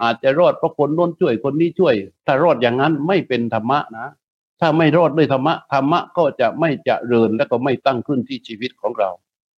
[0.04, 4.08] อาจจะรอดเพราะคนโน้นช่วยคนนี้ช่วย ถ้ารอดอย่างนั้นไม่เป็นธรรมะนะ
[4.60, 9.10] ถ้าไม่รอดด้วยธรรมะธรรมะก็จะไม่เจริญและก็ไม่ตั้งขึ้นที่ชีวิตของเรา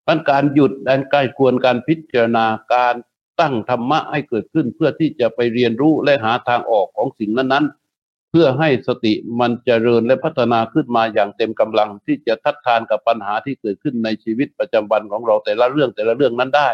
[0.08, 2.96] ดังการหยุดการใกล้ควรการพิจารณาการ
[3.40, 16.70] ตั้งธรรมะให้เกิดขึ้นเพื่อที่จะไปเรียนรู้และหาทางออกของสิ่งนั้นๆ เพื่อให้สติมันเจริญและพัฒนาขึ้นมาอย่างเต็มกำลังที่จะทัดทานกับปัญหาที่เกิดขึ้นในชีวิตประจำวันของเราแต่ละเรื่องแต่ละเรื่องนั้นได้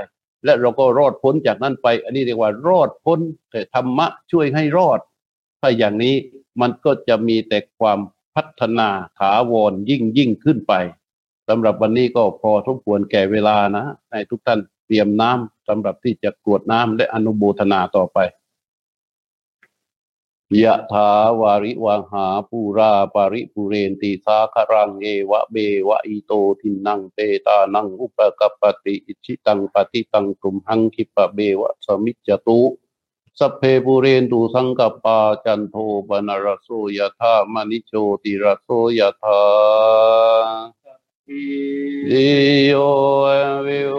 [0.46, 3.20] และเราก็รอดพ้นจากนั้นไป อันนี้เรียกว่ารอดพ้น
[3.52, 5.00] แต่ธรรมะช่วยให้รอด
[5.62, 6.16] ถ้าอย่างนี้
[6.62, 8.00] มันก็จะมีแต่ความ
[8.36, 10.74] พัฒนาถาวรยิ่งยิ่งขึ้นไป
[11.48, 18.20] สำหรับวันนี้ก็พอสมควรแก่เวลานะ ให้ทุกท่านเตรียมน้ำ สำหรับที่จะกรวดน้ำและอนุโมทนาต่อไป
[20.64, 21.10] ยะถา
[21.42, 25.56] วาริวังหาปูราปาริปุเรนติสาคารังเอวะเบ
[25.88, 32.60] วะอิโตทินังเตตานังอุปกปปติอิชิตังปฏิตังตุมหังคิปะเบวะสมิจจตุ
[33.40, 35.76] สัพเพปุเรนตุสังกปปาจันโท
[36.08, 39.42] ปนรสโสยะธามณิโชติรสโสยะธา
[41.28, 42.28] ดิ
[42.68, 42.74] โย
[43.66, 43.98] วิว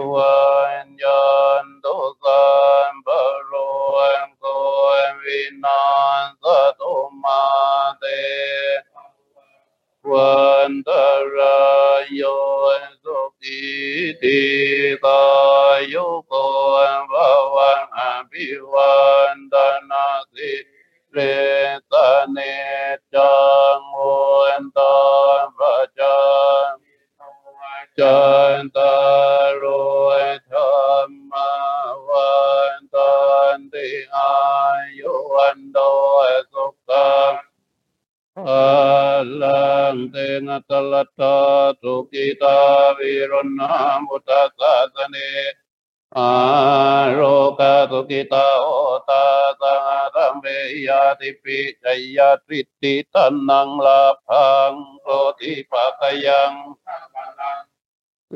[52.17, 56.51] ยาตริติตันนังลาพังโรติปะกยัง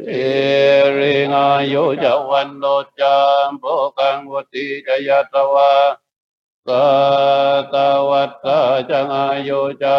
[0.08, 0.12] เอ
[0.98, 2.66] ริงอายุจวันโน
[3.00, 3.66] จามโภ
[3.98, 5.74] กังวุติจยตวา
[6.68, 6.86] สา
[7.74, 7.76] ต
[8.10, 9.98] วัตตาจังอายุจา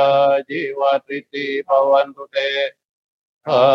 [0.49, 2.39] จิวัติติภวันตุเต
[3.47, 3.67] ภา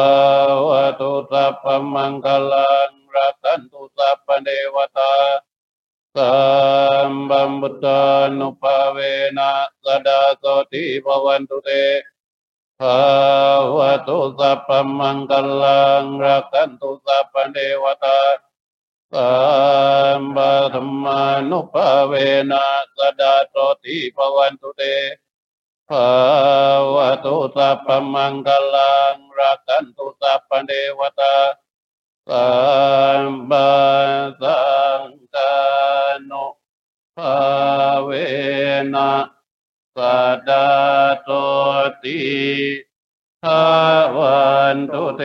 [0.67, 5.13] วตุสัพพมังคลังรัตันตุสัพพเดวตา
[6.17, 6.35] สั
[7.09, 8.03] มบัมบุตา
[8.39, 8.97] นุภาเว
[9.37, 9.51] นะ
[9.83, 11.69] สดาโสติภวันตุเต
[12.79, 12.99] ภา
[13.75, 14.69] วะตุสัพพ
[14.99, 18.19] มังคลังรักขันตุสัพพเทวตา
[19.13, 19.31] สั
[20.19, 22.13] มปะธรรมานุภาเว
[22.51, 22.65] นะ
[22.97, 24.83] สดาโตติภวันตุเต
[25.89, 26.09] ภา
[26.93, 31.35] วะตุสัพพมังคลังรักขันตุสัพพเทวตา
[32.27, 32.49] สั
[33.23, 33.71] มปะ
[34.41, 34.63] สั
[35.01, 35.03] ง
[35.33, 35.55] ฆา
[36.29, 36.45] นุ
[37.15, 37.37] ภา
[38.03, 38.09] เว
[38.93, 39.13] นะ
[39.95, 39.97] ส
[40.49, 40.69] ดา
[41.23, 41.29] โต
[42.03, 42.21] ติ
[43.43, 43.63] ทา
[44.17, 44.41] วั
[44.75, 45.23] นตุเต